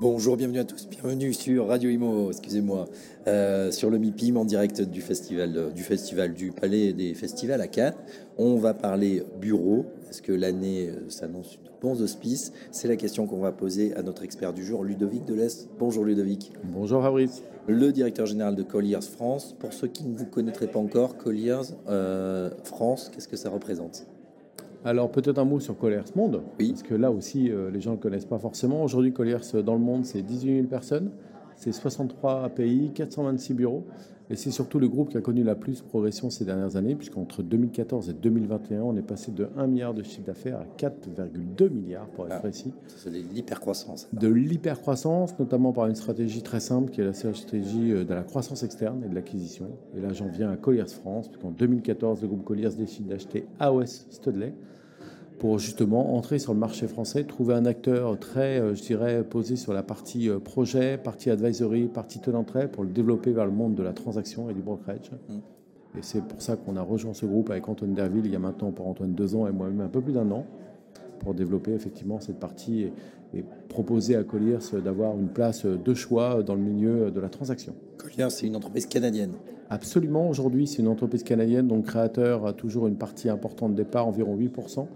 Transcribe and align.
Bonjour, 0.00 0.38
bienvenue 0.38 0.60
à 0.60 0.64
tous, 0.64 0.88
bienvenue 0.88 1.34
sur 1.34 1.66
Radio 1.66 1.90
Imo, 1.90 2.30
excusez-moi, 2.30 2.86
euh, 3.26 3.70
sur 3.70 3.90
le 3.90 3.98
MIPIM 3.98 4.38
en 4.38 4.46
direct 4.46 4.80
du 4.80 5.02
festival, 5.02 5.74
du 5.74 5.82
festival 5.82 6.32
du 6.32 6.52
Palais 6.52 6.94
des 6.94 7.12
Festivals 7.12 7.60
à 7.60 7.66
Cannes. 7.66 7.92
On 8.38 8.56
va 8.56 8.72
parler 8.72 9.22
bureau, 9.38 9.84
est-ce 10.08 10.22
que 10.22 10.32
l'année 10.32 10.88
euh, 10.88 11.10
s'annonce 11.10 11.58
de 11.62 11.68
bons 11.82 12.00
auspices 12.00 12.54
C'est 12.70 12.88
la 12.88 12.96
question 12.96 13.26
qu'on 13.26 13.40
va 13.40 13.52
poser 13.52 13.94
à 13.94 14.00
notre 14.00 14.22
expert 14.22 14.54
du 14.54 14.64
jour, 14.64 14.84
Ludovic 14.84 15.26
Delest. 15.26 15.68
Bonjour 15.78 16.06
Ludovic. 16.06 16.54
Bonjour 16.64 17.02
Fabrice. 17.02 17.42
Le 17.66 17.92
directeur 17.92 18.24
général 18.24 18.56
de 18.56 18.62
Colliers 18.62 19.02
France. 19.02 19.54
Pour 19.58 19.74
ceux 19.74 19.88
qui 19.88 20.04
ne 20.04 20.16
vous 20.16 20.24
connaîtraient 20.24 20.70
pas 20.70 20.78
encore, 20.78 21.18
Colliers 21.18 21.74
euh, 21.90 22.48
France, 22.64 23.10
qu'est-ce 23.14 23.28
que 23.28 23.36
ça 23.36 23.50
représente? 23.50 24.06
Alors 24.84 25.10
peut-être 25.10 25.38
un 25.38 25.44
mot 25.44 25.60
sur 25.60 25.76
Colliers 25.76 26.00
Monde, 26.14 26.42
oui. 26.58 26.70
parce 26.70 26.82
que 26.82 26.94
là 26.94 27.10
aussi 27.10 27.50
euh, 27.50 27.70
les 27.70 27.80
gens 27.80 27.90
ne 27.90 27.96
le 27.96 28.02
connaissent 28.02 28.24
pas 28.24 28.38
forcément. 28.38 28.82
Aujourd'hui 28.82 29.12
Colliers 29.12 29.38
dans 29.64 29.74
le 29.74 29.80
monde 29.80 30.04
c'est 30.04 30.22
18 30.22 30.54
000 30.56 30.66
personnes, 30.66 31.10
c'est 31.56 31.72
63 31.72 32.48
pays, 32.50 32.90
426 32.94 33.54
bureaux, 33.54 33.84
et 34.30 34.36
c'est 34.36 34.52
surtout 34.52 34.78
le 34.78 34.88
groupe 34.88 35.10
qui 35.10 35.16
a 35.16 35.20
connu 35.20 35.42
la 35.42 35.56
plus 35.56 35.82
progression 35.82 36.30
ces 36.30 36.44
dernières 36.44 36.76
années, 36.76 36.94
puisqu'entre 36.94 37.42
2014 37.42 38.10
et 38.10 38.12
2021 38.12 38.80
on 38.80 38.96
est 38.96 39.02
passé 39.02 39.32
de 39.32 39.48
1 39.58 39.66
milliard 39.66 39.92
de 39.92 40.04
chiffre 40.04 40.24
d'affaires 40.24 40.58
à 40.58 40.64
4,2 40.78 41.68
milliards 41.68 42.06
pour 42.06 42.26
être 42.26 42.36
ah, 42.36 42.40
précis. 42.40 42.72
C'est 42.86 43.10
de 43.10 43.18
l'hypercroissance. 43.18 44.08
De 44.12 44.28
l'hypercroissance, 44.28 45.36
notamment 45.38 45.72
par 45.72 45.88
une 45.88 45.96
stratégie 45.96 46.42
très 46.42 46.60
simple 46.60 46.92
qui 46.92 47.00
est 47.00 47.04
la 47.04 47.12
stratégie 47.12 47.92
euh, 47.92 48.04
de 48.04 48.14
la 48.14 48.22
croissance 48.22 48.62
externe 48.62 49.02
et 49.04 49.08
de 49.08 49.14
l'acquisition. 49.16 49.66
Et 49.96 50.00
là 50.00 50.12
j'en 50.12 50.28
viens 50.28 50.50
à 50.50 50.56
Colliers 50.56 50.86
France, 50.86 51.28
puisqu'en 51.28 51.50
2014 51.50 52.22
le 52.22 52.28
groupe 52.28 52.44
Colliers 52.44 52.70
décide 52.78 53.08
d'acheter 53.08 53.46
AOS 53.58 54.06
Studley 54.10 54.54
pour 55.40 55.58
justement 55.58 56.16
entrer 56.16 56.38
sur 56.38 56.52
le 56.52 56.58
marché 56.58 56.86
français, 56.86 57.24
trouver 57.24 57.54
un 57.54 57.64
acteur 57.64 58.18
très, 58.18 58.60
euh, 58.60 58.74
je 58.74 58.82
dirais, 58.82 59.24
posé 59.24 59.56
sur 59.56 59.72
la 59.72 59.82
partie 59.82 60.28
euh, 60.28 60.38
projet, 60.38 60.98
partie 60.98 61.30
advisory, 61.30 61.88
partie 61.88 62.20
taux 62.20 62.30
d'entrée, 62.30 62.68
pour 62.68 62.84
le 62.84 62.90
développer 62.90 63.32
vers 63.32 63.46
le 63.46 63.50
monde 63.50 63.74
de 63.74 63.82
la 63.82 63.94
transaction 63.94 64.50
et 64.50 64.54
du 64.54 64.60
brokerage. 64.60 65.10
Mm. 65.30 65.98
Et 65.98 66.02
c'est 66.02 66.22
pour 66.22 66.42
ça 66.42 66.56
qu'on 66.56 66.76
a 66.76 66.82
rejoint 66.82 67.14
ce 67.14 67.24
groupe 67.24 67.48
avec 67.50 67.66
Antoine 67.70 67.94
Derville 67.94 68.26
il 68.26 68.32
y 68.32 68.36
a 68.36 68.38
maintenant 68.38 68.70
pour 68.70 68.86
Antoine 68.86 69.14
deux 69.14 69.34
ans 69.34 69.48
et 69.48 69.50
moi-même 69.50 69.80
un 69.80 69.88
peu 69.88 70.02
plus 70.02 70.12
d'un 70.12 70.30
an 70.30 70.44
pour 71.18 71.34
développer 71.34 71.72
effectivement 71.72 72.20
cette 72.20 72.38
partie 72.38 72.90
et, 73.34 73.44
proposer 73.68 74.16
à 74.16 74.24
Colliers 74.24 74.58
d'avoir 74.84 75.18
une 75.18 75.28
place 75.28 75.64
de 75.64 75.94
choix 75.94 76.42
dans 76.42 76.54
le 76.54 76.60
milieu 76.60 77.10
de 77.10 77.20
la 77.20 77.28
transaction. 77.28 77.74
Colliers, 77.96 78.30
c'est 78.30 78.46
une 78.46 78.56
entreprise 78.56 78.86
canadienne. 78.86 79.32
Absolument, 79.68 80.28
aujourd'hui 80.28 80.66
c'est 80.66 80.78
une 80.78 80.88
entreprise 80.88 81.22
canadienne 81.22 81.66
dont 81.66 81.76
le 81.76 81.82
créateur 81.82 82.46
a 82.46 82.52
toujours 82.52 82.88
une 82.88 82.96
partie 82.96 83.28
importante 83.28 83.72
de 83.72 83.76
départ, 83.76 84.06
environ 84.06 84.36
8%. 84.36 84.86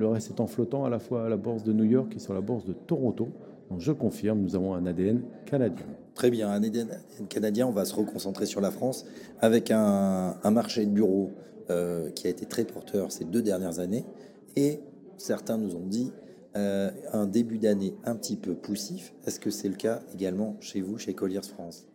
Le 0.00 0.08
reste 0.08 0.30
est 0.30 0.40
en 0.40 0.46
flottant 0.46 0.86
à 0.86 0.88
la 0.88 0.98
fois 0.98 1.26
à 1.26 1.28
la 1.28 1.36
bourse 1.36 1.62
de 1.62 1.74
New 1.74 1.84
York 1.84 2.14
et 2.16 2.18
sur 2.18 2.32
la 2.32 2.40
bourse 2.40 2.64
de 2.64 2.72
Toronto. 2.72 3.28
Donc 3.68 3.80
je 3.80 3.92
confirme, 3.92 4.40
nous 4.40 4.56
avons 4.56 4.72
un 4.72 4.86
ADN 4.86 5.20
canadien. 5.44 5.84
Très 6.14 6.30
bien, 6.30 6.48
un 6.48 6.62
ADN 6.62 6.88
canadien. 7.28 7.66
On 7.66 7.70
va 7.70 7.84
se 7.84 7.94
reconcentrer 7.94 8.46
sur 8.46 8.62
la 8.62 8.70
France 8.70 9.04
avec 9.42 9.70
un, 9.70 10.38
marché 10.50 10.86
de 10.86 10.90
bureaux 10.90 11.32
euh, 11.68 12.08
qui 12.12 12.28
a 12.28 12.30
été 12.30 12.46
très 12.46 12.64
porteur 12.64 13.12
ces 13.12 13.26
deux 13.26 13.42
dernières 13.42 13.78
années. 13.78 14.06
Et 14.56 14.80
certains 15.18 15.58
nous 15.58 15.76
ont 15.76 15.86
dit 15.86 16.12
euh, 16.56 16.90
un 17.12 17.26
début 17.26 17.58
d'année 17.58 17.92
un 18.04 18.16
petit 18.16 18.36
peu 18.36 18.54
poussif. 18.54 19.12
Est-ce 19.26 19.38
que 19.38 19.50
c'est 19.50 19.68
le 19.68 19.76
cas 19.76 20.00
également 20.14 20.56
chez 20.60 20.80
vous, 20.80 20.96
chez 20.96 21.12
Colliers 21.12 21.42
France? 21.42 21.89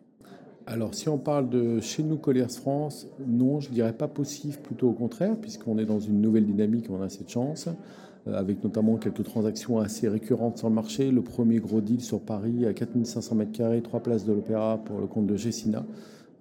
Alors, 0.68 0.96
si 0.96 1.10
on 1.10 1.20
parle 1.20 1.48
de 1.50 1.80
chez 1.80 2.02
nous, 2.02 2.18
Colliers 2.18 2.50
France, 2.50 3.08
non, 3.28 3.60
je 3.60 3.70
dirais 3.70 3.94
pas 3.94 4.08
possible, 4.08 4.56
plutôt 4.64 4.90
au 4.90 4.94
contraire, 4.94 5.36
puisqu'on 5.40 5.78
est 5.78 5.86
dans 5.86 6.00
une 6.00 6.22
nouvelle 6.22 6.46
dynamique, 6.46 6.88
on 6.90 7.04
a 7.04 7.10
cette 7.10 7.30
chance, 7.30 7.70
euh, 8.28 8.34
avec 8.34 8.64
notamment 8.64 8.96
quelques 8.98 9.24
transactions 9.24 9.78
assez 9.78 10.10
récurrentes 10.10 10.58
sur 10.58 10.68
le 10.68 10.74
marché. 10.74 11.12
Le 11.12 11.22
premier 11.22 11.60
gros 11.60 11.82
deal 11.82 12.02
sur 12.02 12.20
Paris 12.20 12.66
à 12.66 12.74
4500 12.74 13.36
m2, 13.36 13.82
trois 13.84 14.00
places 14.00 14.26
de 14.26 14.34
l'Opéra 14.34 14.80
pour 14.84 15.00
le 15.00 15.06
compte 15.06 15.28
de 15.28 15.36
Gessina, 15.36 15.86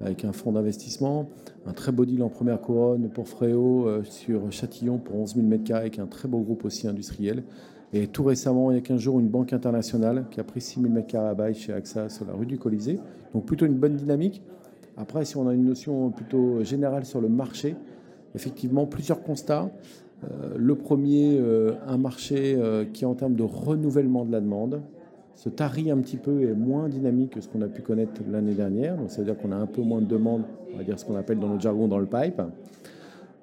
avec 0.00 0.25
un 0.25 0.32
fonds 0.32 0.53
d'investissement. 0.53 1.28
Un 1.66 1.75
très 1.75 1.93
beau 1.93 2.06
deal 2.06 2.22
en 2.22 2.31
première 2.31 2.62
couronne 2.62 3.10
pour 3.10 3.28
Fréo 3.28 3.87
euh, 3.87 4.04
sur 4.04 4.50
Châtillon 4.50 4.97
pour 4.97 5.16
11 5.16 5.34
000 5.34 5.47
m2, 5.47 5.75
avec 5.75 5.99
un 5.99 6.06
très 6.06 6.28
beau 6.28 6.38
groupe 6.41 6.65
aussi 6.65 6.88
industriel. 6.88 7.44
Et 7.97 8.09
tout 8.09 8.25
récemment, 8.25 8.72
il 8.72 8.75
y 8.75 8.78
a 8.78 8.81
15 8.81 9.00
jours, 9.00 9.21
une 9.21 9.28
banque 9.28 9.53
internationale 9.53 10.25
qui 10.32 10.41
a 10.41 10.44
pris 10.44 10.60
6 10.60 10.81
000 10.82 10.93
m2 10.93 11.16
à 11.16 11.32
bail 11.32 11.55
chez 11.55 11.72
AXA 11.72 12.09
sur 12.09 12.27
la 12.27 12.32
rue 12.32 12.44
du 12.44 12.59
Colisée. 12.59 12.99
Donc 13.32 13.47
plutôt 13.47 13.66
une 13.66 13.77
bonne 13.77 13.94
dynamique. 13.94 14.43
Après, 14.97 15.25
si 15.25 15.37
on 15.37 15.47
a 15.47 15.55
une 15.55 15.65
notion 15.65 16.10
plutôt 16.10 16.65
générale 16.65 17.05
sur 17.05 17.21
le 17.21 17.28
marché, 17.28 17.77
effectivement, 18.34 18.87
plusieurs 18.87 19.22
constats. 19.22 19.71
Euh, 20.25 20.55
le 20.56 20.75
premier, 20.75 21.38
euh, 21.38 21.75
un 21.87 21.97
marché 21.97 22.56
euh, 22.59 22.84
qui, 22.84 23.05
en 23.05 23.15
termes 23.15 23.37
de 23.37 23.44
renouvellement 23.44 24.25
de 24.25 24.32
la 24.32 24.41
demande, 24.41 24.82
se 25.37 25.49
tarit 25.49 25.93
un 25.93 25.99
petit 25.99 26.16
peu 26.16 26.43
et 26.43 26.47
est 26.47 26.55
moins 26.55 26.88
dynamique 26.88 27.31
que 27.31 27.41
ce 27.41 27.49
qu'on 27.49 27.62
a 27.62 27.69
pu 27.69 27.82
connaître 27.82 28.12
l'année 28.28 28.55
dernière. 28.55 28.97
Donc, 28.97 29.12
ça 29.12 29.19
veut 29.19 29.25
dire 29.25 29.37
qu'on 29.37 29.53
a 29.53 29.56
un 29.56 29.66
peu 29.66 29.82
moins 29.82 30.00
de 30.00 30.06
demandes, 30.06 30.43
on 30.72 30.78
va 30.78 30.82
dire 30.82 30.99
ce 30.99 31.05
qu'on 31.05 31.16
appelle 31.16 31.38
dans 31.38 31.49
notre 31.49 31.62
jargon 31.62 31.87
dans 31.87 32.00
le 32.00 32.06
pipe. 32.06 32.43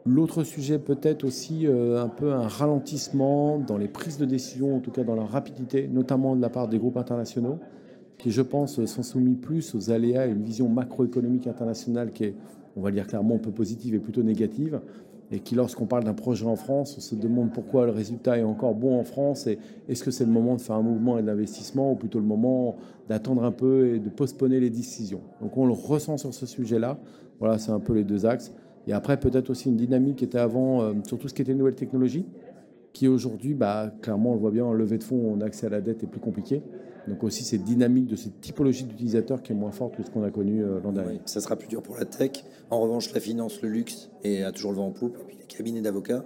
L'autre 0.05 0.43
sujet 0.43 0.79
peut-être 0.79 1.23
aussi 1.23 1.67
euh, 1.67 2.01
un 2.01 2.07
peu 2.07 2.33
un 2.33 2.47
ralentissement 2.47 3.59
dans 3.59 3.77
les 3.77 3.87
prises 3.87 4.17
de 4.17 4.25
décision, 4.25 4.75
en 4.75 4.79
tout 4.79 4.89
cas 4.89 5.03
dans 5.03 5.15
la 5.15 5.25
rapidité, 5.25 5.87
notamment 5.87 6.35
de 6.35 6.41
la 6.41 6.49
part 6.49 6.67
des 6.67 6.79
groupes 6.79 6.97
internationaux, 6.97 7.59
qui 8.17 8.31
je 8.31 8.41
pense 8.41 8.83
sont 8.85 9.03
soumis 9.03 9.35
plus 9.35 9.75
aux 9.75 9.91
aléas 9.91 10.25
et 10.25 10.31
une 10.31 10.41
vision 10.41 10.69
macroéconomique 10.69 11.45
internationale 11.45 12.11
qui 12.13 12.23
est, 12.23 12.35
on 12.75 12.81
va 12.81 12.89
dire 12.89 13.05
clairement, 13.05 13.35
un 13.35 13.39
peu 13.39 13.51
positive 13.51 13.93
et 13.93 13.99
plutôt 13.99 14.23
négative, 14.23 14.81
et 15.31 15.39
qui 15.39 15.53
lorsqu'on 15.53 15.85
parle 15.85 16.03
d'un 16.03 16.15
projet 16.15 16.45
en 16.45 16.55
France, 16.55 16.95
on 16.97 17.01
se 17.01 17.13
demande 17.13 17.53
pourquoi 17.53 17.85
le 17.85 17.91
résultat 17.91 18.39
est 18.39 18.43
encore 18.43 18.73
bon 18.73 18.99
en 18.99 19.03
France, 19.03 19.45
et 19.45 19.59
est-ce 19.87 20.03
que 20.03 20.09
c'est 20.09 20.25
le 20.25 20.31
moment 20.31 20.55
de 20.55 20.61
faire 20.61 20.77
un 20.77 20.81
mouvement 20.81 21.19
et 21.19 21.23
d'investissement, 21.23 21.91
ou 21.91 21.95
plutôt 21.95 22.19
le 22.19 22.25
moment 22.25 22.75
d'attendre 23.07 23.43
un 23.43 23.51
peu 23.51 23.93
et 23.93 23.99
de 23.99 24.09
postponer 24.09 24.59
les 24.59 24.71
décisions. 24.71 25.21
Donc 25.41 25.55
on 25.57 25.67
le 25.67 25.73
ressent 25.73 26.17
sur 26.17 26.33
ce 26.33 26.47
sujet-là. 26.47 26.97
Voilà, 27.39 27.59
c'est 27.59 27.71
un 27.71 27.79
peu 27.79 27.93
les 27.93 28.03
deux 28.03 28.25
axes. 28.25 28.51
Et 28.87 28.93
après, 28.93 29.19
peut-être 29.19 29.49
aussi 29.49 29.69
une 29.69 29.77
dynamique 29.77 30.17
qui 30.17 30.25
était 30.25 30.39
avant 30.39 30.81
euh, 30.81 30.93
sur 31.05 31.17
tout 31.17 31.27
ce 31.27 31.33
qui 31.33 31.41
était 31.41 31.53
nouvelles 31.53 31.75
technologies, 31.75 32.25
qui 32.93 33.07
aujourd'hui, 33.07 33.53
bah, 33.53 33.93
clairement, 34.01 34.31
on 34.31 34.33
le 34.33 34.39
voit 34.39 34.51
bien, 34.51 34.65
en 34.65 34.73
levée 34.73 34.97
de 34.97 35.03
fonds, 35.03 35.21
on 35.23 35.41
a 35.41 35.45
accès 35.45 35.67
à 35.67 35.69
la 35.69 35.81
dette 35.81 36.03
est 36.03 36.07
plus 36.07 36.19
compliqué. 36.19 36.61
Donc 37.07 37.23
aussi 37.23 37.43
cette 37.43 37.63
dynamique 37.63 38.05
de 38.05 38.15
cette 38.15 38.41
typologie 38.41 38.83
d'utilisateurs 38.83 39.41
qui 39.41 39.53
est 39.53 39.55
moins 39.55 39.71
forte 39.71 39.97
que 39.97 40.03
ce 40.03 40.11
qu'on 40.11 40.23
a 40.23 40.29
connu 40.29 40.63
euh, 40.63 40.79
l'an 40.83 40.91
dernier. 40.91 41.19
ça 41.25 41.41
sera 41.41 41.55
plus 41.55 41.67
dur 41.67 41.81
pour 41.81 41.97
la 41.97 42.05
tech. 42.05 42.43
En 42.69 42.79
revanche, 42.79 43.11
la 43.13 43.19
finance, 43.19 43.61
le 43.63 43.69
luxe 43.69 44.11
et 44.23 44.43
a 44.43 44.51
toujours 44.51 44.71
le 44.71 44.77
vent 44.77 44.87
en 44.87 44.91
poupe, 44.91 45.17
et 45.19 45.23
puis 45.23 45.37
les 45.39 45.45
cabinets 45.45 45.81
d'avocats, 45.81 46.23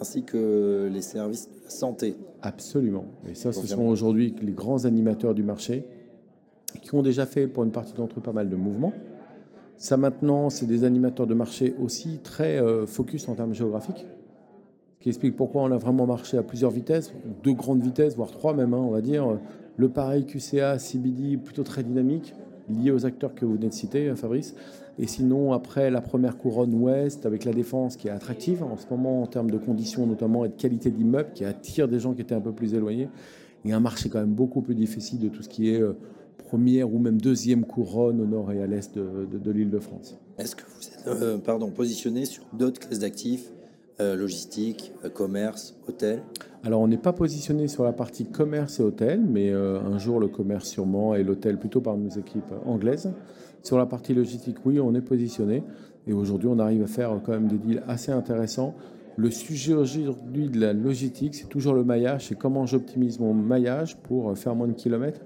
ainsi 0.00 0.24
que 0.24 0.88
les 0.92 1.02
services 1.02 1.48
de 1.48 1.64
la 1.64 1.70
santé. 1.70 2.16
Absolument. 2.42 3.04
Et 3.28 3.34
ça, 3.34 3.52
ce 3.52 3.66
sont 3.66 3.82
aujourd'hui 3.82 4.34
les 4.42 4.52
grands 4.52 4.84
animateurs 4.84 5.34
du 5.34 5.42
marché 5.42 5.84
qui 6.80 6.94
ont 6.94 7.02
déjà 7.02 7.26
fait 7.26 7.46
pour 7.46 7.64
une 7.64 7.72
partie 7.72 7.92
d'entre 7.94 8.18
eux 8.18 8.22
pas 8.22 8.32
mal 8.32 8.48
de 8.48 8.56
mouvements. 8.56 8.92
Ça 9.80 9.96
maintenant, 9.96 10.50
c'est 10.50 10.66
des 10.66 10.84
animateurs 10.84 11.26
de 11.26 11.32
marché 11.32 11.74
aussi 11.82 12.20
très 12.22 12.60
euh, 12.60 12.84
focus 12.84 13.30
en 13.30 13.34
termes 13.34 13.54
géographiques, 13.54 14.06
qui 15.00 15.08
explique 15.08 15.34
pourquoi 15.34 15.62
on 15.62 15.72
a 15.72 15.78
vraiment 15.78 16.06
marché 16.06 16.36
à 16.36 16.42
plusieurs 16.42 16.70
vitesses, 16.70 17.14
deux 17.42 17.54
grandes 17.54 17.80
vitesses, 17.80 18.14
voire 18.14 18.30
trois 18.30 18.52
même, 18.52 18.74
hein, 18.74 18.82
on 18.82 18.90
va 18.90 19.00
dire. 19.00 19.38
Le 19.78 19.88
pareil 19.88 20.26
QCA, 20.26 20.78
CBD, 20.78 21.38
plutôt 21.38 21.62
très 21.62 21.82
dynamique, 21.82 22.34
lié 22.68 22.90
aux 22.90 23.06
acteurs 23.06 23.34
que 23.34 23.46
vous 23.46 23.54
venez 23.54 23.68
de 23.68 23.72
citer, 23.72 24.14
Fabrice. 24.16 24.54
Et 24.98 25.06
sinon, 25.06 25.54
après 25.54 25.90
la 25.90 26.02
première 26.02 26.36
couronne 26.36 26.74
ouest, 26.74 27.24
avec 27.24 27.46
la 27.46 27.54
défense 27.54 27.96
qui 27.96 28.08
est 28.08 28.10
attractive 28.10 28.62
en 28.62 28.76
ce 28.76 28.84
moment 28.90 29.22
en 29.22 29.26
termes 29.26 29.50
de 29.50 29.56
conditions 29.56 30.06
notamment 30.06 30.44
et 30.44 30.50
de 30.50 30.56
qualité 30.56 30.90
d'immeuble, 30.90 31.30
qui 31.34 31.46
attire 31.46 31.88
des 31.88 32.00
gens 32.00 32.12
qui 32.12 32.20
étaient 32.20 32.34
un 32.34 32.42
peu 32.42 32.52
plus 32.52 32.74
éloignés, 32.74 33.08
et 33.64 33.72
un 33.72 33.80
marché 33.80 34.10
quand 34.10 34.20
même 34.20 34.34
beaucoup 34.34 34.60
plus 34.60 34.74
difficile 34.74 35.20
de 35.20 35.30
tout 35.30 35.42
ce 35.42 35.48
qui 35.48 35.70
est... 35.70 35.82
Première 36.48 36.92
ou 36.92 36.98
même 36.98 37.20
deuxième 37.20 37.64
couronne 37.64 38.20
au 38.20 38.26
nord 38.26 38.50
et 38.52 38.62
à 38.62 38.66
l'est 38.66 38.96
de, 38.96 39.50
l'île 39.50 39.70
de 39.70 39.78
France. 39.78 40.18
Est-ce 40.38 40.56
que 40.56 40.62
vous 40.62 40.86
êtes 40.88 41.22
euh, 41.22 41.38
pardon, 41.38 41.70
positionné 41.70 42.24
sur 42.24 42.44
d'autres 42.52 42.80
classes 42.80 42.98
d'actifs, 42.98 43.52
euh, 44.00 44.16
logistique, 44.16 44.92
euh, 45.04 45.10
commerce, 45.10 45.76
hôtel? 45.86 46.22
Alors 46.64 46.80
on 46.80 46.88
n'est 46.88 46.98
pas 46.98 47.12
positionné 47.12 47.68
sur 47.68 47.84
la 47.84 47.92
partie 47.92 48.24
commerce 48.26 48.80
et 48.80 48.82
hôtel, 48.82 49.20
mais 49.20 49.50
un 49.50 49.98
jour 49.98 50.20
le 50.20 50.28
commerce 50.28 50.68
sûrement 50.68 51.14
et 51.14 51.22
l'hôtel 51.22 51.58
plutôt 51.58 51.80
par 51.80 51.96
nos 51.96 52.10
équipes 52.10 52.52
anglaises. 52.66 53.12
Sur 53.62 53.78
la 53.78 53.86
partie 53.86 54.14
logistique, 54.14 54.56
oui, 54.64 54.80
on 54.80 54.94
est 54.94 55.00
positionné. 55.00 55.62
Et 56.06 56.12
aujourd'hui, 56.12 56.48
on 56.50 56.58
arrive 56.58 56.82
à 56.82 56.86
faire 56.86 57.18
quand 57.24 57.32
même 57.32 57.46
des 57.48 57.58
deals 57.58 57.82
assez 57.86 58.12
intéressants. 58.12 58.74
Le 59.16 59.30
sujet 59.30 59.74
aujourd'hui 59.74 60.48
de 60.48 60.60
la 60.60 60.72
logistique, 60.72 61.34
c'est 61.34 61.48
toujours 61.48 61.74
le 61.74 61.84
maillage. 61.84 62.28
C'est 62.28 62.38
comment 62.38 62.66
j'optimise 62.66 63.20
mon 63.20 63.34
maillage 63.34 63.96
pour 63.96 64.36
faire 64.36 64.54
moins 64.54 64.68
de 64.68 64.72
kilomètres 64.72 65.20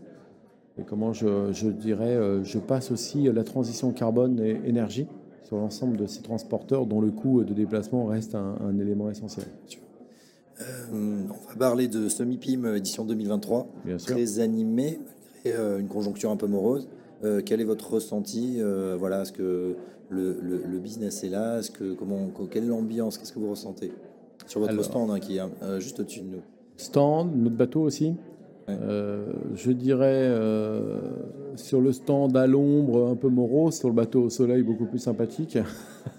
et 0.79 0.83
comment 0.83 1.13
je, 1.13 1.69
dirais, 1.69 2.17
euh, 2.17 2.43
je 2.43 2.59
passe 2.59 2.91
aussi 2.91 3.25
la 3.25 3.45
transition 3.45 3.93
carbone 3.93 4.41
et 4.41 4.61
énergie 4.67 5.07
sur 5.45 5.57
l'ensemble 5.57 5.97
de 5.97 6.07
ces 6.07 6.23
transporteurs 6.23 6.87
dont 6.87 7.01
le 7.01 7.11
coût 7.11 7.45
de 7.45 7.55
déplacement 7.55 8.07
reste 8.07 8.35
un, 8.35 8.79
élément 8.81 9.11
essentiel. 9.11 9.47
on 10.93 11.27
va 11.51 11.57
parler 11.59 11.87
de 11.87 12.09
Semi-Pim 12.09 12.75
édition 12.75 13.05
2023, 13.05 13.69
Bien 13.85 13.99
sûr. 13.99 14.15
très 14.15 14.41
animé, 14.41 14.99
malgré 15.45 15.81
une 15.81 15.89
conjoncture 15.89 16.31
un 16.31 16.37
peu 16.37 16.47
morose. 16.47 16.89
quel 17.45 17.61
est 17.61 17.65
votre 17.65 17.93
ressenti 17.93 18.59
Voilà, 18.99 19.23
est-ce 19.23 19.33
que 19.33 19.77
le, 20.09 20.41
le, 20.41 20.79
business 20.79 21.23
est 21.25 21.29
là 21.29 21.59
Est-ce 21.59 21.71
que 21.71 21.93
comment 21.93 22.31
quelle 22.51 22.65
est 22.65 22.69
l'ambiance 22.69 23.19
Qu'est-ce 23.19 23.33
que 23.33 23.39
vous 23.39 23.51
ressentez 23.51 23.93
sur 24.47 24.61
votre 24.61 24.83
stand 24.83 25.11
hein, 25.11 25.21
qui 25.21 25.37
est 25.37 25.43
juste 25.79 26.01
au-dessus 26.01 26.21
de 26.21 26.37
nous? 26.37 26.43
Stand, 26.79 27.37
notre 27.37 27.57
bateau 27.57 27.83
aussi. 27.83 28.15
Euh, 28.69 29.27
je 29.55 29.71
dirais 29.73 30.25
euh, 30.27 30.99
sur 31.55 31.81
le 31.83 31.93
stand 31.93 32.35
à 32.37 32.47
l'ombre 32.47 33.09
un 33.11 33.17
peu 33.17 33.29
morose, 33.29 33.75
sur 33.75 33.89
le 33.89 33.95
bateau 33.95 34.23
au 34.23 34.31
soleil 34.31 34.63
beaucoup 34.63 34.87
plus 34.87 34.99
sympathique, 34.99 35.59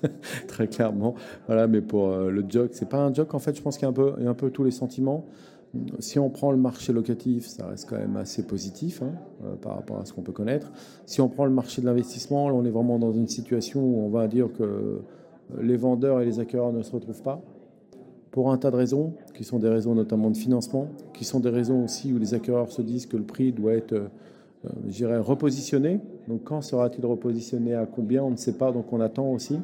très 0.47 0.68
clairement. 0.68 1.15
Voilà, 1.47 1.68
mais 1.68 1.81
pour 1.81 2.09
euh, 2.09 2.30
le 2.30 2.45
joke, 2.47 2.69
c'est 2.74 2.89
pas 2.89 3.00
un 3.00 3.13
joke 3.13 3.33
en 3.33 3.39
fait. 3.39 3.56
Je 3.56 3.62
pense 3.62 3.77
qu'il 3.77 3.88
y 3.88 3.92
a 3.92 4.30
un 4.30 4.33
peu, 4.33 4.50
tous 4.51 4.63
les 4.63 4.71
sentiments. 4.71 5.25
Si 6.00 6.19
on 6.19 6.30
prend 6.30 6.51
le 6.51 6.57
marché 6.57 6.94
locatif, 6.94 7.47
ça 7.47 7.68
reste 7.68 7.89
quand 7.89 7.97
même 7.97 8.15
assez 8.15 8.44
positif 8.44 9.01
hein, 9.01 9.12
par 9.62 9.75
rapport 9.75 10.00
à 10.00 10.06
ce 10.06 10.13
qu'on 10.13 10.21
peut 10.21 10.31
connaître. 10.31 10.71
Si 11.06 11.19
on 11.19 11.27
prend 11.27 11.44
le 11.44 11.51
marché 11.51 11.81
de 11.81 11.86
l'investissement, 11.86 12.45
on 12.45 12.63
est 12.63 12.69
vraiment 12.69 12.97
dans 12.97 13.12
une 13.12 13.27
situation 13.27 13.81
où 13.81 14.06
on 14.06 14.09
va 14.09 14.27
dire 14.27 14.47
que 14.57 15.01
les 15.62 15.75
vendeurs 15.75 16.21
et 16.21 16.25
les 16.25 16.39
acquéreurs 16.39 16.71
ne 16.71 16.81
se 16.81 16.94
retrouvent 16.94 17.21
pas 17.21 17.44
pour 18.36 18.52
un 18.52 18.58
tas 18.58 18.70
de 18.70 18.76
raisons, 18.76 19.14
qui 19.34 19.46
sont 19.46 19.60
des 19.60 19.70
raisons 19.70 19.96
notamment 19.96 20.30
de 20.30 20.36
financement, 20.36 20.90
qui 21.14 21.24
sont 21.24 21.40
des 21.40 21.50
raisons 21.50 21.86
aussi 21.86 22.12
où 22.12 22.18
les 22.18 22.34
acquéreurs 22.34 22.70
se 22.70 22.82
disent 22.82 23.06
que 23.06 23.16
le 23.16 23.24
prix 23.24 23.54
doit 23.54 23.72
être, 23.72 23.94
euh, 23.94 24.10
je 24.88 24.92
dirais, 24.92 25.18
repositionné. 25.18 26.02
Donc 26.28 26.44
quand 26.44 26.62
sera-t-il 26.62 27.06
repositionné 27.06 27.76
À 27.76 27.86
combien 27.86 28.24
On 28.24 28.32
ne 28.32 28.36
sait 28.36 28.58
pas, 28.58 28.74
donc 28.74 28.92
on 28.92 29.00
attend 29.00 29.32
aussi. 29.32 29.58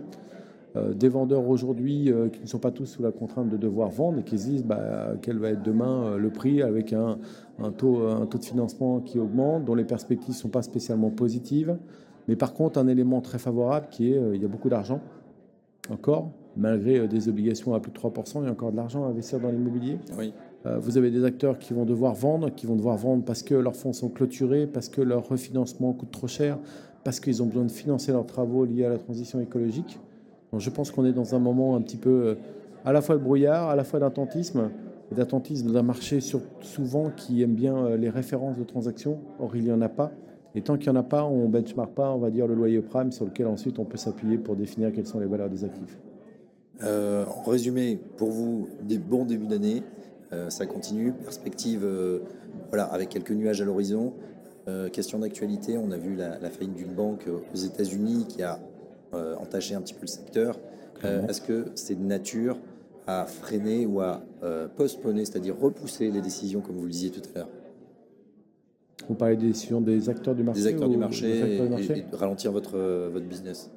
Euh, 0.77 0.94
des 0.94 1.09
vendeurs 1.09 1.50
aujourd'hui 1.50 2.13
euh, 2.13 2.29
qui 2.29 2.39
ne 2.39 2.45
sont 2.45 2.59
pas 2.59 2.71
tous 2.71 2.85
sous 2.85 3.03
la 3.03 3.12
contrainte 3.12 3.50
de 3.50 3.57
devoir 3.57 3.89
vendre 3.89 4.19
et 4.19 4.23
qui 4.23 4.39
se 4.39 4.47
disent 4.47 4.63
bah, 4.63 5.15
quel 5.21 5.38
va 5.38 5.50
être 5.50 5.63
demain 5.63 6.15
le 6.15 6.29
prix 6.29 6.62
avec 6.62 6.94
un, 6.94 7.17
un, 7.62 7.71
taux, 7.71 8.07
un 8.07 8.25
taux 8.25 8.38
de 8.38 8.45
financement 8.45 9.01
qui 9.01 9.19
augmente, 9.19 9.65
dont 9.65 9.75
les 9.75 9.83
perspectives 9.83 10.29
ne 10.29 10.39
sont 10.39 10.47
pas 10.47 10.62
spécialement 10.62 11.09
positives. 11.09 11.75
Mais 12.29 12.38
par 12.38 12.53
contre, 12.53 12.79
un 12.79 12.88
élément 12.88 13.19
très 13.19 13.38
favorable 13.38 13.88
qui 13.91 14.13
est 14.13 14.21
il 14.33 14.41
y 14.41 14.45
a 14.45 14.47
beaucoup 14.47 14.69
d'argent 14.69 15.01
encore 15.89 16.31
malgré 16.57 17.00
euh, 17.00 17.07
des 17.07 17.30
obligations 17.30 17.74
à 17.74 17.80
plus 17.80 17.92
de 17.92 17.98
3%, 17.98 18.39
il 18.42 18.45
y 18.45 18.48
a 18.48 18.51
encore 18.51 18.71
de 18.71 18.77
l'argent 18.77 19.06
à 19.06 19.07
investir 19.07 19.39
dans 19.39 19.50
l'immobilier. 19.50 20.00
Oui. 20.18 20.33
Euh, 20.65 20.77
vous 20.77 20.98
avez 20.98 21.09
des 21.09 21.24
acteurs 21.24 21.57
qui 21.57 21.74
vont 21.74 21.86
devoir 21.86 22.13
vendre, 22.13 22.50
qui 22.53 22.65
vont 22.65 22.75
devoir 22.75 22.98
vendre 22.98 23.24
parce 23.24 23.42
que 23.42 23.56
leurs 23.56 23.75
fonds 23.75 23.94
sont 23.94 24.09
clôturés, 24.09 24.68
parce 24.68 24.89
que 24.89 25.01
leur 25.01 25.27
refinancement 25.27 25.94
coûte 25.94 26.12
trop 26.12 26.27
cher, 26.27 26.59
parce 27.03 27.19
qu'ils 27.19 27.42
ont 27.42 27.48
besoin 27.48 27.65
de 27.65 27.71
financer 27.71 28.12
leurs 28.12 28.27
travaux 28.27 28.65
liés 28.65 28.86
à 28.86 28.89
la 28.89 28.98
transition 28.98 29.39
écologique. 29.39 30.00
Donc 30.51 30.62
je 30.62 30.69
pense 30.69 30.92
qu'on 30.92 31.06
est 31.06 31.13
dans 31.13 31.33
un 31.33 31.39
moment 31.39 31.75
un 31.75 31.81
petit 31.81 31.98
peu 31.98 32.09
euh, 32.09 32.36
à 32.86 32.94
la 32.94 33.01
fois 33.01 33.15
de 33.15 33.21
brouillard, 33.21 33.69
à 33.69 33.75
la 33.75 33.83
fois 33.83 34.00
d'attentisme, 34.00 34.69
et 35.12 35.15
d'attentisme 35.15 35.71
d'un 35.71 35.83
marché 35.83 36.19
souvent 36.62 37.12
qui 37.15 37.42
aime 37.42 37.53
bien 37.53 37.98
les 37.98 38.09
références 38.09 38.57
de 38.57 38.63
transactions. 38.63 39.19
Or, 39.39 39.53
il 39.57 39.65
n'y 39.65 39.71
en 39.71 39.81
a 39.81 39.89
pas. 39.89 40.09
Et 40.56 40.62
tant 40.62 40.77
qu'il 40.77 40.89
n'y 40.89 40.98
en 40.98 41.01
a 41.01 41.03
pas, 41.03 41.25
on 41.25 41.48
ne 41.48 41.51
benchmark 41.51 41.92
pas, 41.92 42.12
on 42.12 42.18
va 42.18 42.30
dire, 42.30 42.48
le 42.48 42.56
loyer 42.56 42.80
prime 42.80 43.12
sur 43.12 43.25
lequel 43.25 43.48
ensuite 43.48 43.77
on 43.77 43.83
peut 43.83 43.98
s'appuyer 43.98 44.38
pour 44.38 44.56
définir 44.56 44.94
quelles 44.94 45.07
sont 45.07 45.19
les 45.19 45.25
valeurs 45.25 45.50
des 45.50 45.65
actifs. 45.65 45.98
Euh, 46.83 47.25
en 47.25 47.49
résumé, 47.49 47.99
pour 48.17 48.29
vous, 48.29 48.67
des 48.81 48.97
bons 48.97 49.25
débuts 49.25 49.47
d'année. 49.47 49.83
Euh, 50.33 50.49
ça 50.49 50.65
continue. 50.65 51.11
Perspective, 51.11 51.81
euh, 51.83 52.19
voilà, 52.69 52.85
avec 52.85 53.09
quelques 53.09 53.31
nuages 53.31 53.61
à 53.61 53.65
l'horizon. 53.65 54.13
question 54.93 55.19
d'actualité, 55.19 55.77
on 55.77 55.91
a 55.91 55.97
vu 55.97 56.15
la, 56.15 56.49
faillite 56.49 56.75
d'une 56.75 56.93
banque 56.93 57.27
aux 57.53 57.57
États-Unis 57.57 58.25
qui 58.29 58.41
a 58.41 58.59
entaché 59.11 59.75
un 59.75 59.81
petit 59.81 59.93
peu 59.93 60.03
le 60.03 60.07
secteur. 60.07 60.57
Est-ce 61.03 61.41
que 61.41 61.65
c'est 61.75 61.95
de 61.95 62.05
nature 62.05 62.57
à 63.05 63.25
freiner 63.25 63.85
ou 63.85 63.99
à 63.99 64.21
postponer, 64.77 65.25
c'est-à-dire 65.25 65.59
repousser 65.59 66.09
les 66.09 66.21
décisions, 66.21 66.61
comme 66.61 66.77
vous 66.77 66.85
le 66.85 66.91
disiez 66.91 67.09
tout 67.09 67.21
à 67.35 67.39
l'heure? 67.39 67.49
Vous 69.09 69.15
parlez 69.15 69.35
des 69.35 69.47
décisions 69.47 69.81
des 69.81 70.07
acteurs 70.07 70.35
du 70.35 70.43
marché 70.43 70.61
Des 70.61 70.67
acteurs 70.67 70.89
du 70.89 70.97
marché, 70.97 71.57
et, 71.57 72.15
ralentir 72.15 72.53
votre, 72.53 72.77
votre 73.11 73.25
business 73.25 73.71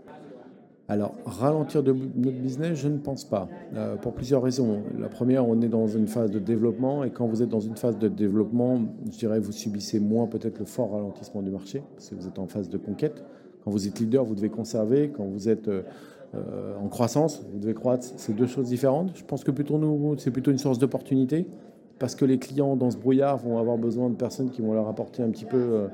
alors, 0.87 1.15
ralentir 1.25 1.83
de 1.83 1.93
notre 1.93 2.37
business, 2.37 2.79
je 2.79 2.89
ne 2.89 2.99
pense 2.99 3.25
pas, 3.25 3.49
euh, 3.75 3.97
pour 3.97 4.13
plusieurs 4.13 4.43
raisons. 4.43 4.83
La 4.99 5.09
première, 5.09 5.49
on 5.49 5.63
est 5.63 5.69
dans 5.69 5.87
une 5.87 6.07
phase 6.07 6.31
de 6.31 6.39
développement, 6.39 7.05
et 7.05 7.11
quand 7.11 7.27
vous 7.27 7.43
êtes 7.43 7.49
dans 7.49 7.61
une 7.61 7.77
phase 7.77 7.99
de 7.99 8.07
développement, 8.07 8.81
je 9.11 9.19
dirais, 9.19 9.41
vous 9.41 9.53
subissez 9.53 9.99
moins 9.99 10.27
peut-être 10.27 10.59
le 10.59 10.67
fort 10.67 10.93
ralentissement 10.93 11.41
du 11.41 11.51
marché, 11.51 11.83
parce 11.95 12.11
que 12.11 12.15
vous 12.17 12.27
êtes 12.27 12.39
en 12.39 12.49
phase 12.49 12.69
de 12.69 12.77
conquête. 12.77 13.25
Quand 13.65 13.71
vous 13.71 13.89
êtes 13.89 13.99
leader, 13.99 14.25
vous 14.25 14.35
devez 14.35 14.51
conserver. 14.51 15.09
Quand 15.09 15.25
vous 15.25 15.49
êtes 15.49 15.69
euh, 15.69 15.85
euh, 16.35 16.77
en 16.77 16.89
croissance, 16.89 17.43
vous 17.51 17.61
devez 17.61 17.73
croître. 17.73 18.07
C'est 18.19 18.37
deux 18.37 18.47
choses 18.47 18.67
différentes. 18.67 19.17
Je 19.17 19.25
pense 19.25 19.43
que 19.43 19.51
plutôt 19.51 19.79
nous, 19.79 20.17
c'est 20.19 20.33
plutôt 20.33 20.51
une 20.51 20.59
source 20.59 20.79
d'opportunité, 20.79 21.47
parce 21.99 22.15
que 22.15 22.27
les 22.27 22.39
clients 22.39 22.77
dans 22.77 22.91
ce 22.91 22.99
brouillard 22.99 23.39
vont 23.39 23.57
avoir 23.57 23.79
besoin 23.79 24.11
de 24.11 24.17
personnes 24.17 24.51
qui 24.51 24.61
vont 24.61 24.75
leur 24.75 24.89
apporter 24.89 25.23
un 25.23 25.31
petit 25.31 25.47
peu 25.47 25.87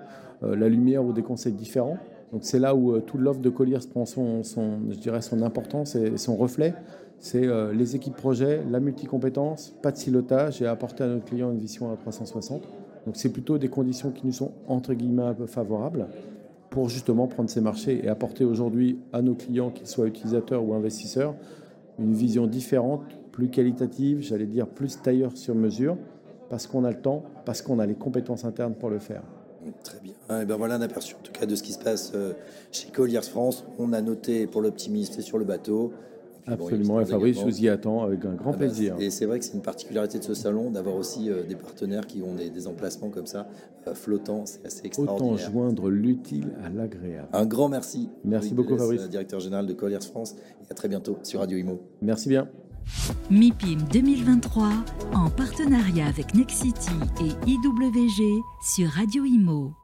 la 0.42 0.68
lumière 0.68 1.04
ou 1.04 1.12
des 1.12 1.22
conseils 1.22 1.52
différents. 1.52 1.98
Donc 2.32 2.42
c'est 2.44 2.58
là 2.58 2.74
où 2.74 2.92
euh, 2.92 3.00
toute 3.00 3.20
l'offre 3.20 3.40
de 3.40 3.50
Colliers 3.50 3.78
prend 3.90 4.06
son, 4.06 4.42
je 4.42 4.98
dirais 4.98 5.22
son 5.22 5.42
importance 5.42 5.96
et 5.96 6.16
son 6.16 6.36
reflet. 6.36 6.74
C'est 7.18 7.46
euh, 7.46 7.72
les 7.72 7.96
équipes 7.96 8.16
projets, 8.16 8.62
la 8.70 8.80
multicompétence, 8.80 9.74
pas 9.82 9.92
de 9.92 9.96
silotage 9.96 10.62
et 10.62 10.66
apporter 10.66 11.04
à 11.04 11.06
notre 11.06 11.24
client 11.24 11.50
une 11.50 11.58
vision 11.58 11.92
à 11.92 11.96
360. 11.96 12.62
Donc 13.06 13.16
c'est 13.16 13.30
plutôt 13.30 13.58
des 13.58 13.68
conditions 13.68 14.10
qui 14.10 14.26
nous 14.26 14.32
sont 14.32 14.52
entre 14.68 14.94
guillemets 14.94 15.22
un 15.22 15.34
peu 15.34 15.46
favorables 15.46 16.06
pour 16.70 16.88
justement 16.88 17.26
prendre 17.26 17.50
ces 17.50 17.60
marchés 17.60 18.04
et 18.04 18.08
apporter 18.08 18.44
aujourd'hui 18.44 19.00
à 19.12 19.22
nos 19.22 19.34
clients, 19.34 19.70
qu'ils 19.70 19.88
soient 19.88 20.06
utilisateurs 20.06 20.64
ou 20.64 20.72
investisseurs, 20.72 21.34
une 21.98 22.14
vision 22.14 22.46
différente, 22.46 23.02
plus 23.32 23.48
qualitative, 23.48 24.20
j'allais 24.20 24.46
dire 24.46 24.68
plus 24.68 25.02
tailleur 25.02 25.36
sur 25.36 25.54
mesure, 25.54 25.96
parce 26.48 26.66
qu'on 26.66 26.84
a 26.84 26.90
le 26.90 27.00
temps, 27.00 27.24
parce 27.44 27.60
qu'on 27.60 27.80
a 27.80 27.86
les 27.86 27.94
compétences 27.94 28.44
internes 28.44 28.74
pour 28.74 28.88
le 28.88 28.98
faire. 28.98 29.22
Très 29.84 29.98
bien. 30.00 30.14
Et 30.40 30.44
ben 30.44 30.56
voilà 30.56 30.76
un 30.76 30.82
aperçu 30.82 31.14
en 31.14 31.22
tout 31.22 31.32
cas 31.32 31.46
de 31.46 31.54
ce 31.54 31.62
qui 31.62 31.72
se 31.72 31.78
passe 31.78 32.12
euh, 32.14 32.32
chez 32.72 32.88
Colliers 32.90 33.22
France. 33.22 33.64
On 33.78 33.92
a 33.92 34.00
noté 34.00 34.46
pour 34.46 34.62
l'optimiste 34.62 35.18
et 35.18 35.22
sur 35.22 35.38
le 35.38 35.44
bateau. 35.44 35.92
Absolument, 36.46 37.00
et 37.00 37.04
Fabrice, 37.04 37.38
je 37.38 37.44
vous 37.44 37.62
y 37.62 37.68
attends 37.68 38.02
avec 38.02 38.24
un 38.24 38.34
grand 38.34 38.50
ah 38.50 38.56
ben, 38.56 38.66
plaisir. 38.66 38.96
et 38.98 39.10
c'est 39.10 39.26
vrai 39.26 39.38
que 39.38 39.44
c'est 39.44 39.54
une 39.54 39.62
particularité 39.62 40.18
de 40.18 40.24
ce 40.24 40.34
salon 40.34 40.70
d'avoir 40.70 40.96
aussi 40.96 41.30
euh, 41.30 41.44
des 41.44 41.54
partenaires 41.54 42.06
qui 42.06 42.22
ont 42.22 42.34
des, 42.34 42.66
emplacements 42.66 43.10
comme 43.10 43.26
ça, 43.26 43.46
euh, 43.86 43.94
flottants, 43.94 44.46
c'est 44.46 44.64
assez 44.66 44.86
extraordinaire. 44.86 45.34
Autant 45.34 45.52
joindre 45.52 45.90
l'utile 45.90 46.48
à 46.64 46.70
l'agréable. 46.70 47.28
Un 47.32 47.46
grand 47.46 47.68
merci. 47.68 48.08
Merci 48.24 48.54
beaucoup 48.54 48.76
Fabrice. 48.76 49.08
Directeur 49.08 49.38
général 49.38 49.66
de 49.66 49.74
Colliers 49.74 50.00
France, 50.00 50.34
et 50.66 50.70
à 50.72 50.74
très 50.74 50.88
bientôt 50.88 51.18
sur 51.22 51.40
Radio 51.40 51.58
Imo. 51.58 51.80
Merci 52.00 52.28
bien. 52.28 52.48
MIPIM 53.30 53.82
2023 53.92 54.70
en 55.14 55.30
partenariat 55.30 56.06
avec 56.06 56.34
Nexity 56.34 56.90
et 57.20 57.50
IWG 57.50 58.42
sur 58.62 58.90
Radio 58.90 59.24
Imo. 59.24 59.79